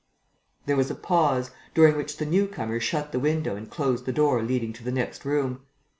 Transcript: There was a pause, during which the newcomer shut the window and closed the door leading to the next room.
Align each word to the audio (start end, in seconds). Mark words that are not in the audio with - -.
There 0.65 0.75
was 0.75 0.89
a 0.89 0.95
pause, 0.95 1.51
during 1.75 1.95
which 1.95 2.17
the 2.17 2.25
newcomer 2.25 2.79
shut 2.79 3.11
the 3.11 3.19
window 3.19 3.55
and 3.55 3.69
closed 3.69 4.07
the 4.07 4.11
door 4.11 4.41
leading 4.41 4.73
to 4.73 4.83
the 4.83 4.91
next 4.91 5.25
room. 5.25 5.61